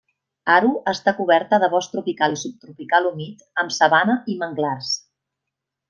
Aru 0.53 0.69
està 0.91 1.13
coberta 1.17 1.59
de 1.65 1.69
bosc 1.75 1.93
tropical 1.97 2.35
i 2.37 2.39
subtropical 2.45 3.13
humit 3.13 3.45
amb 3.65 3.77
sabana 3.79 4.17
i 4.35 4.39
manglars. 4.43 4.93